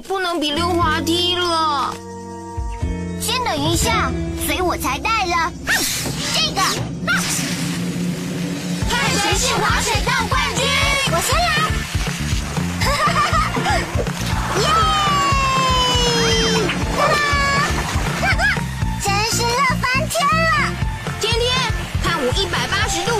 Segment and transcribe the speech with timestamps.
[0.00, 1.94] 不能比溜滑梯了。
[3.20, 4.10] 先等一下，
[4.46, 5.52] 所以我才带了
[6.34, 6.60] 这个。
[8.90, 10.64] 看谁是滑水道冠军！
[11.10, 11.44] 我先来。
[14.60, 14.66] 耶！
[18.20, 18.38] 哈哈！
[19.02, 19.48] 真是乐
[19.80, 20.54] 翻天了！
[21.20, 21.42] 天天
[22.02, 23.10] 看我一百八十度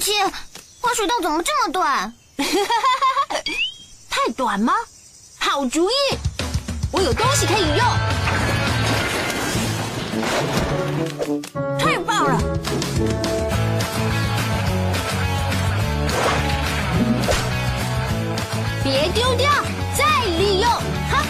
[0.00, 0.32] 抱歉，
[0.80, 2.12] 滑水道怎么这么短？
[4.08, 4.72] 太短吗？
[5.38, 5.92] 好主意，
[6.90, 7.86] 我有东西可以用。
[11.78, 12.40] 太棒了！
[18.82, 19.50] 别丢掉，
[19.96, 20.04] 再
[20.38, 20.70] 利用。
[21.10, 21.22] 哈，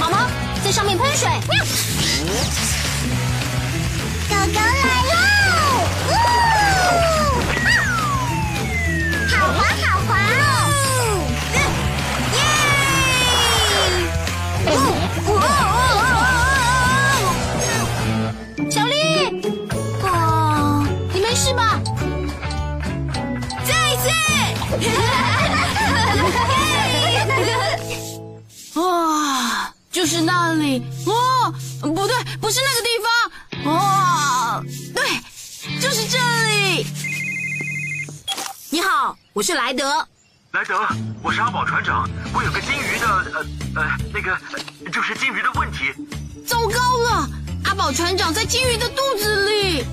[0.00, 0.18] 毛毛
[0.64, 1.28] 在上面喷水。
[4.28, 4.60] 喵狗狗
[38.70, 40.06] 你好，我是莱德。
[40.52, 40.78] 莱德，
[41.22, 43.46] 我是阿宝船长，我有个金鱼的呃
[43.76, 44.32] 呃那个
[44.84, 45.90] 呃就是金鱼的问题，
[46.46, 47.28] 糟糕了，
[47.64, 49.86] 阿宝船长在金鱼的肚子里。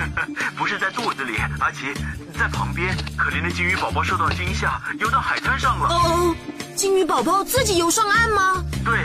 [0.56, 1.92] 不是在肚子里，阿奇
[2.38, 2.96] 在旁边。
[3.18, 5.88] 可怜的金鱼宝宝受到惊吓，游到海滩上了。
[5.88, 6.34] 哦，
[6.74, 8.64] 金鱼宝宝自己游上岸吗？
[8.82, 9.04] 对，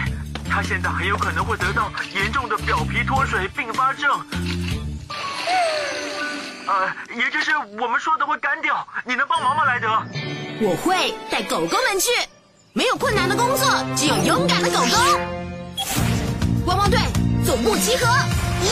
[0.50, 4.10] 他现在很有可能会得到严重的表皮脱水并发症。
[6.68, 9.88] 呃，也就是我们说的会干掉，你能帮忙吗，莱德？
[10.60, 12.12] 我会带狗狗们去，
[12.74, 14.88] 没有困难的工作，只有勇敢的狗狗。
[16.66, 17.00] 汪汪队
[17.46, 18.06] 总部集合，
[18.66, 18.72] 耶！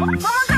[0.00, 0.55] 汪队，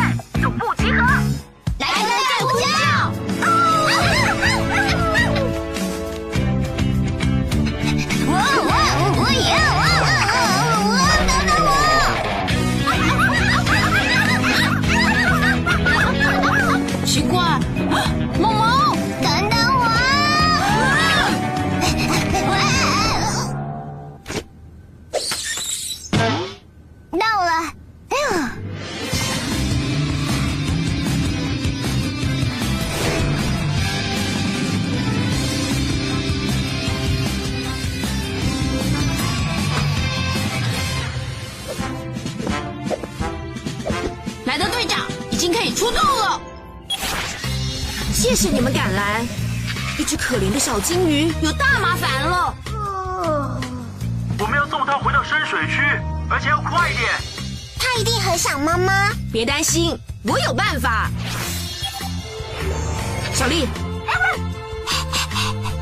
[48.18, 49.24] 谢谢你们赶来，
[49.96, 52.52] 一只可怜的小金鱼有大麻烦了。
[54.40, 55.80] 我们要送它回到深水区，
[56.28, 57.08] 而且要快一点。
[57.78, 59.12] 它一定很想妈妈。
[59.32, 61.08] 别担心，我有办法。
[63.34, 63.68] 小丽，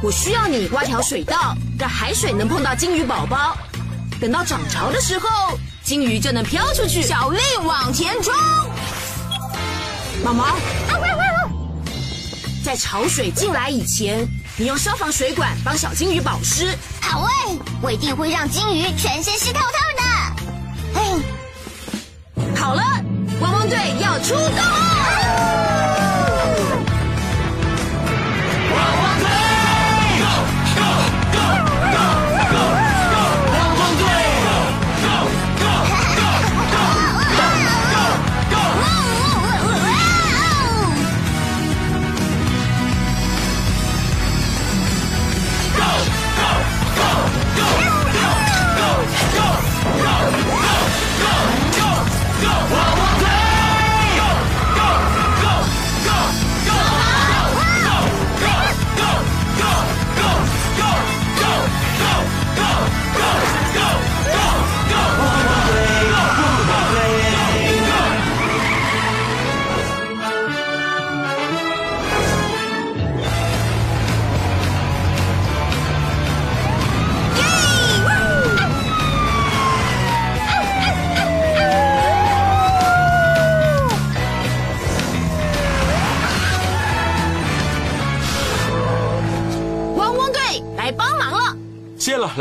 [0.02, 3.56] 我需要你挖条水道，让海水能碰到金鱼宝宝。
[4.20, 7.00] 等到涨潮的时候，金鱼就能飘出去。
[7.00, 8.34] 小丽往前冲，
[10.22, 10.54] 毛毛，
[12.66, 14.26] 在潮水进来以前，
[14.56, 16.76] 你用消防水管帮小金鱼保湿。
[17.00, 17.30] 好喂，
[17.80, 21.00] 我一定会让金鱼全身湿透透的。
[21.00, 21.14] 哎，
[22.56, 22.82] 好了，
[23.40, 25.25] 汪汪队要出动了！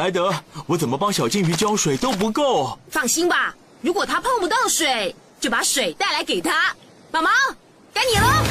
[0.06, 0.32] 莱德，
[0.68, 2.78] 我怎么帮小金鱼浇水都不够。
[2.92, 6.72] 放心吧，如果它碰不到水，就把水带来给它。
[7.10, 7.32] 毛毛，
[7.92, 8.44] 该你了。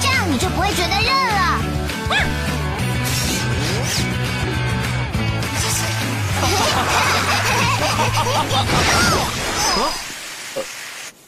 [0.00, 1.60] 这样你就不会觉得热了。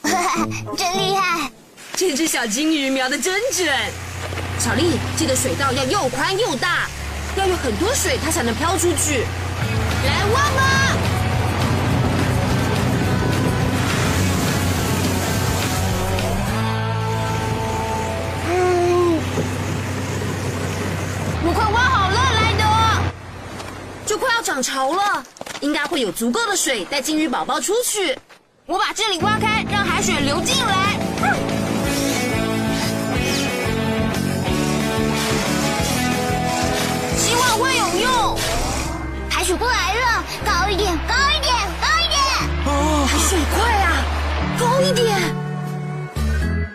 [0.03, 0.15] 啊
[0.79, 1.51] 真厉害！
[1.99, 3.67] 这只小金鱼瞄的真准。
[4.61, 6.89] 小丽，记得水道要又宽又大，
[7.35, 9.25] 要有很多水它才能飘出去。
[10.07, 10.63] 来望吧！
[21.43, 22.65] 我快挖好了，莱德。
[24.07, 25.25] 就快要涨潮了，
[25.63, 28.17] 应该会有足够的水带金鱼宝宝出去。
[28.67, 30.88] 我把这里挖开，让海水流进来。
[37.59, 38.39] 会有用。
[39.29, 42.19] 海水过来了，高一点，高一点，高一点！
[42.67, 43.87] 哦，海水快啊，
[44.59, 45.07] 高一点。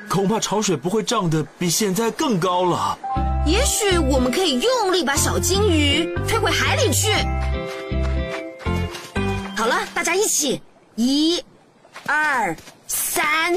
[0.09, 2.97] 恐怕潮水不会涨得比现在更高了。
[3.45, 7.12] 也许我们可以用力把小金鱼推回海里去。
[9.57, 10.62] 好了，大家一起，
[10.95, 11.44] 一、
[12.06, 12.56] 二、
[12.88, 13.53] 三，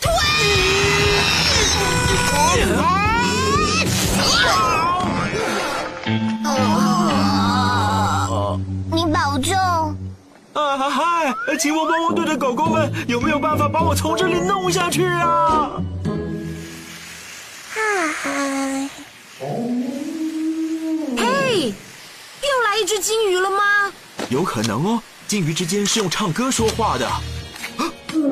[0.00, 0.10] 推！
[2.56, 2.62] 你
[10.54, 11.34] 啊嗨！
[11.58, 15.70] 请问汪汪队的狗狗们有没有办法把我从这里弄下去啊？
[17.74, 17.80] 嗨
[21.16, 21.74] 嘿，
[22.42, 23.92] 又来一只金鱼了吗？
[24.28, 27.06] 有可能哦，金鱼之间是用唱歌说话的。
[27.06, 27.22] 啊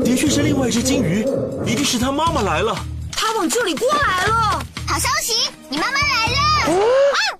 [0.04, 1.24] 的确是另外一只金鱼，
[1.64, 2.76] 一定是它妈妈来了。
[3.12, 4.62] 它往这里过来了。
[4.86, 7.39] 好消息，你妈妈来了。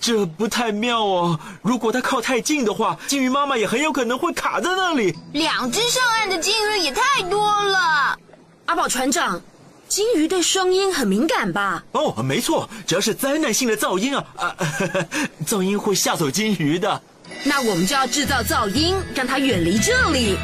[0.00, 1.40] 这不太妙哦！
[1.62, 5.16] 如果它靠太近的话，金鱼妈妈也很有可能会卡在那里。
[5.32, 8.16] 两只上岸的金鱼也太多了。
[8.66, 9.40] 阿宝船长，
[9.88, 11.82] 金鱼对声音很敏感吧？
[11.92, 14.56] 哦，没错，只要是灾难性的噪音啊啊，
[15.46, 17.02] 噪音会吓走金鱼的。
[17.44, 20.36] 那我们就要制造噪音，让它远离这里。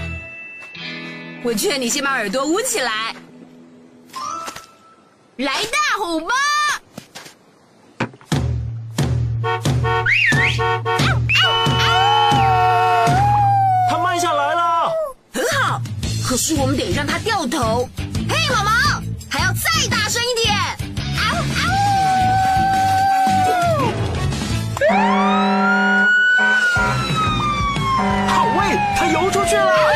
[1.44, 3.14] 我劝你先把耳朵捂起来，
[5.36, 6.34] 来大吼吧！
[13.90, 14.90] 它慢下来了。
[15.32, 15.80] 很好，
[16.26, 17.88] 可是我们得让它掉头。
[18.28, 18.70] 嘿，毛毛，
[19.28, 20.54] 还要再大声一点！
[21.16, 21.20] 嗷
[28.28, 29.72] 好喂，它游出去了。
[29.90, 29.94] 嘿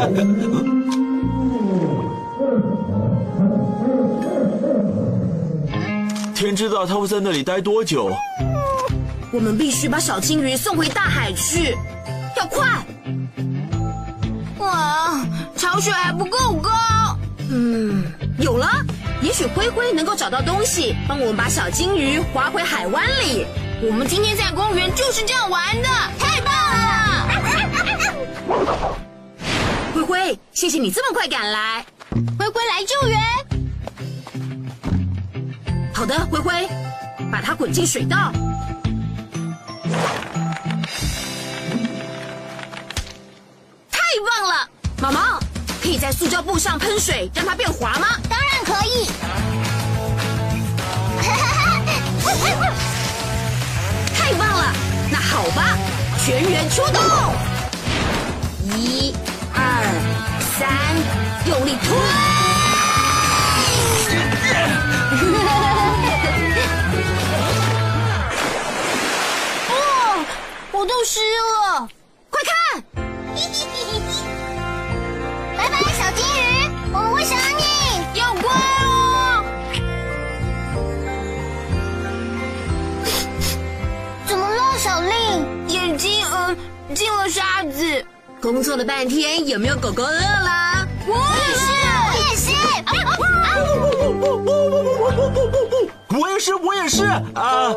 [0.00, 0.49] 嘿
[6.60, 8.14] 知道他会在那里待多久。
[9.32, 11.74] 我们必须把小金鱼送回大海去，
[12.36, 12.68] 要快！
[14.58, 15.24] 哇，
[15.56, 16.70] 潮水还不够高。
[17.50, 18.04] 嗯，
[18.38, 18.68] 有了，
[19.22, 23.46] 也许灰灰能够找到东西，帮我们把小金鱼划回海湾里。
[23.82, 25.88] 我们今天在公园就是这样玩的，
[26.18, 27.26] 太棒了！
[29.94, 31.86] 灰灰，谢谢你这么快赶来。
[32.38, 32.59] 灰灰
[36.10, 36.68] 的，灰灰，
[37.30, 38.32] 把它滚进水道。
[43.92, 44.68] 太棒了，
[45.00, 45.38] 毛毛，
[45.80, 48.08] 可以在塑胶布上喷水，让它变滑吗？
[48.28, 49.06] 当然可以。
[54.12, 54.74] 太棒了，
[55.12, 55.78] 那好吧，
[56.24, 57.00] 全员出动！
[58.76, 59.14] 一、
[59.54, 59.60] 二、
[60.58, 60.68] 三，
[61.46, 61.96] 用力推！
[71.00, 71.18] 我都湿
[71.64, 71.88] 了。
[72.28, 72.52] 快看，
[75.56, 77.62] 拜拜，小金鱼，我们会想你。
[78.18, 78.42] 要乖
[78.84, 79.42] 哦！
[84.26, 85.68] 怎么了，小令？
[85.68, 86.54] 眼睛嗯
[86.94, 88.04] 进了沙子。
[88.42, 90.86] 工作了半天，有没有狗狗饿了？
[91.06, 91.64] 我也是，
[92.10, 92.50] 我也是。
[96.18, 97.72] 我也是，我也是啊！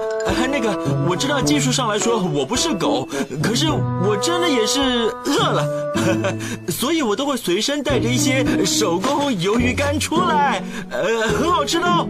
[0.49, 0.75] 那个，
[1.07, 3.07] 我知道技术上来说我不是狗，
[3.41, 4.81] 可是我真的也是
[5.25, 5.93] 饿了，
[6.71, 12.07] 所以我都会随身带着一些手工鱿鱼干出来，呃，很好吃的哦。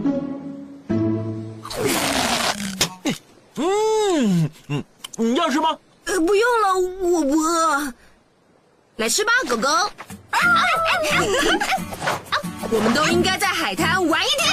[3.56, 4.82] 嗯嗯，
[5.16, 5.76] 你要吃吗？
[6.06, 7.92] 呃，不用了，我不饿。
[8.96, 9.68] 来吃吧，狗狗。
[12.70, 14.43] 我们都应该在海滩玩一天。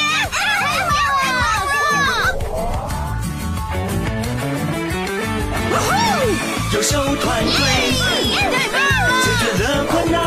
[6.74, 7.52] 优秀团队
[8.34, 9.12] 太棒了！
[9.22, 10.20] 解决了困难，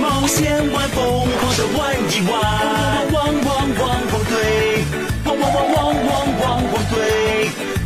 [0.00, 0.98] 冒险玩疯
[1.38, 1.78] 狂的玩
[2.10, 2.32] 一玩，
[3.12, 4.34] 汪汪汪汪队，
[5.26, 6.42] 汪汪汪汪汪汪
[6.72, 6.98] 汪队，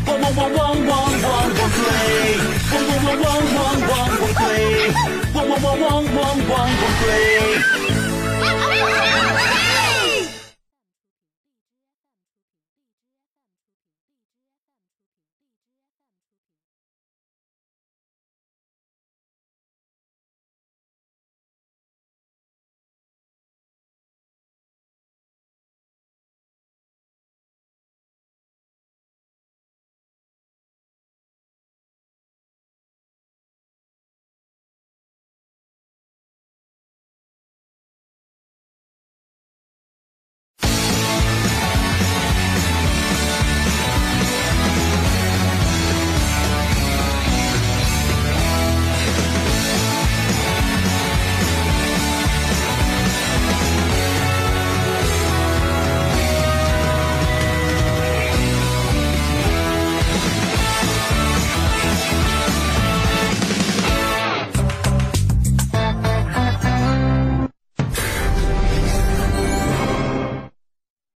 [0.07, 1.87] 汪汪汪汪汪汪汪队，
[2.73, 4.43] 汪汪汪汪汪汪汪队，
[5.35, 6.19] 汪汪汪汪汪
[6.49, 6.57] 汪汪
[7.05, 7.44] 队。